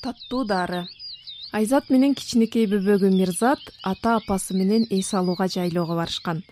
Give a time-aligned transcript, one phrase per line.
[0.00, 0.86] таттуу дары.
[1.52, 6.42] Айзат менен кичинекей бөбөгү мирзат ата апасы менен эс алууга жайлоого барышкан.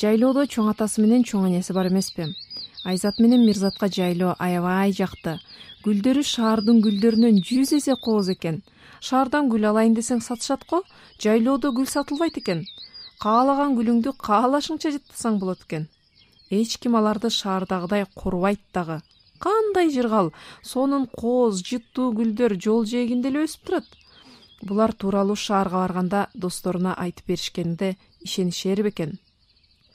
[0.00, 2.26] Жайлоодо чоң атасы менен чоң энеси бар эмеспи.
[2.84, 5.38] Айзат менен мирзатка жайлоо аябай жакты.
[5.84, 8.62] Гүлдөрү шаардын гүлдөрүнөн жүз эсе кооз экен.
[9.00, 10.82] Шаардан гүл алайын десең сатышат го
[11.22, 12.64] жайлоодо гүл сатылбайт экен.
[13.22, 15.86] Каалаган гүлүңдү каалашыңча жыттасаң болот экен.
[16.50, 19.02] Эч ким аларды шаардагыдай корубайт дагы
[19.38, 23.86] кандай жыргал сонун кооз жыттуу гүлдөр жол жээгинде эле өсүп турат.
[24.62, 29.18] Булар тууралуу шаарга барганда досторуна айтып беришкенде ишенишер бекен.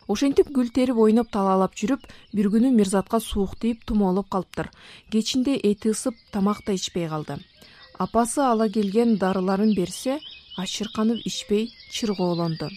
[0.08, 4.70] Ошентип гүл терип ойноп талаалап жүрүп бир күнү мирзатка суук тийип тумоолоп калыптыр.
[5.12, 7.38] Кечинде эти ысып тамак да ичпей калды.
[7.98, 10.20] Апасы ала келген дарыларын берсе
[10.58, 12.70] ачырканып ичпей чыргоолонду.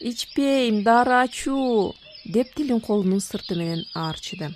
[0.00, 1.94] Ичпейм дары ачуу
[2.28, 4.52] деп тилин колунун сырты менен аарчыды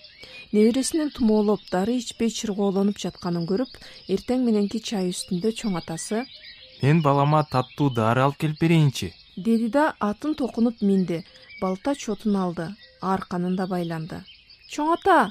[0.52, 3.80] небересинин тумоолоп дары ичпей чыргоолонуп жатканын көрүп
[4.16, 6.26] эртең мененки чай үстүндө чоң атасы
[6.82, 11.24] мен балама таттуу дары алып келип берейинчи деди да атын токунуп минди
[11.60, 12.68] балта чотун алды
[13.00, 14.22] арканын да байланды.
[14.70, 15.30] Чоң ата!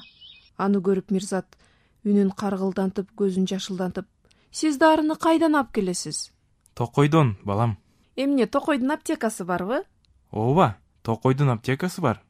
[0.58, 1.56] аны көрүп мирзат
[2.04, 4.06] үнүн каргылдантып көзүн жашылдантып
[4.50, 6.30] сиз дарыны кайдан алып келесиз?
[6.74, 7.76] Токойдон балам
[8.16, 9.82] эмне токойдун аптекасы барбы?
[10.30, 12.22] Ооба токойдун аптекасы бар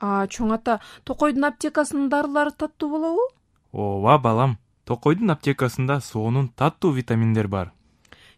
[0.00, 3.28] чоң ата токойдун аптекасынын дарылары таттуу болобу?
[3.72, 4.56] Ооба балам.
[4.84, 7.72] Токойдун аптекасында сонун таттуу витаминдер бар.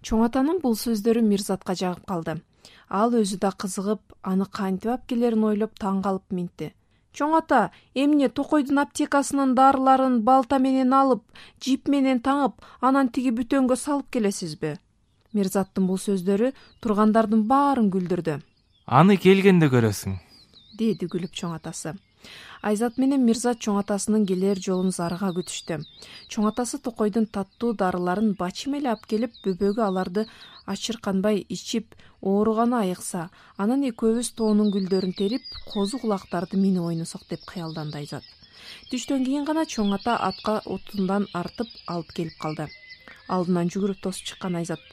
[0.03, 2.41] Чоң атанын бул сөздөрү мирзатка жагып калды.
[2.89, 6.73] Ал өзү да кызыгып аны кантип алып келерин ойлоп таң калып минтти.
[7.13, 11.23] Чоң ата эмне токойдун аптекасынын дарыларын балта менен алып
[11.61, 14.77] жип менен таңып анан тиги бүтөнгө салып келесизби?
[15.33, 18.41] Мирзаттын бул сөздөрү тургандардын баарын күлдүрдү.
[18.87, 20.19] Аны келгенде көрөсүң
[20.81, 21.95] деди күлүп чоң атасы
[22.69, 25.79] айзат менен мирзат чоң атасынын келер жолун зарыга күтүштү.
[26.33, 30.27] Чоң атасы токойдун таттуу дарыларын бачым эле алып келип бөбөгү аларды
[30.75, 33.29] ачырканбай ичип ооруганы айыкса
[33.65, 38.25] анан экөөбүз тоонун гүлдөрүн терип козу кулактарды минип ойносок деп кыялданды айзат.
[38.93, 42.69] Түштөн кийин гана чоң ата атка отундан артып алып келип калды.
[43.29, 44.85] Алдынан жүгүрүп тосуп чыккан айзат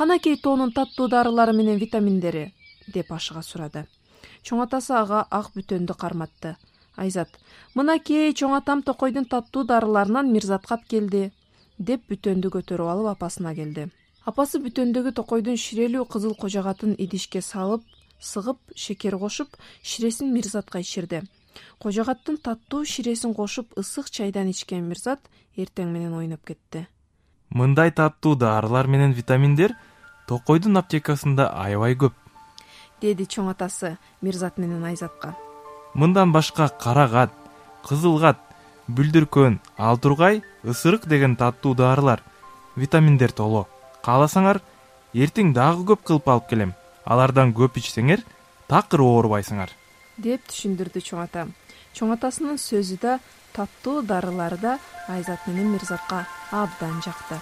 [0.00, 2.52] канакей тоонун таттуу дарылары менен витаминдери?
[2.94, 3.84] деп ашыга сурады
[4.42, 6.56] чоң атасы ага ак бүтөндү карматты.
[6.96, 7.38] Айзат
[7.74, 11.30] мынакей чоң атам токойдун таттуу дарыларынан мирзатка келди
[11.78, 13.88] деп бүтөндү көтөрүп алып апасына келди.
[14.26, 17.84] Апасы бүтөндөгү токойдун ширелүү кызыл кожогатын идишке салып
[18.20, 21.22] сыгып шекер кошуп ширесин мирзатка ичирди
[21.78, 25.20] кожогаттын таттуу ширесин кошуп ысык чайдан ичкен мирзат
[25.56, 26.86] эртең менен ойноп кетти.
[27.50, 29.74] Мындай таттуу дарылар менен витаминдер
[30.28, 32.14] токойдун аптекасында аябай көп
[33.02, 35.34] деди чоң атасы мирзат менен айзатка.
[35.94, 37.32] Мындан башка кара кат
[37.86, 38.38] кызыл кат
[38.88, 42.22] бүлдүркөн ал тургай ысырык деген таттуу дарылар
[42.76, 43.66] витаминдер толо.
[44.04, 44.60] Кааласаңар
[45.14, 46.74] эртең дагы көп кылып алып келем.
[47.04, 48.24] Алардан көп ичсеңер
[48.68, 49.70] такыр оорубайсыңар
[50.20, 51.46] деп түшүндүрдү чоң ата.
[51.96, 53.16] Чоң атасынын сөзү да
[53.56, 54.76] таттуу дарылары да
[55.08, 57.40] айзат менен мирзатка абдан жакты